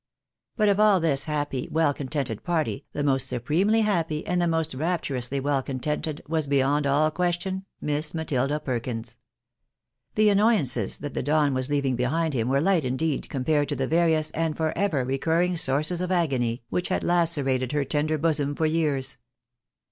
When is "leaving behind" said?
11.69-12.33